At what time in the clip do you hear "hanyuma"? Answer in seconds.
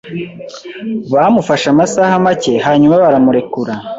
2.65-3.01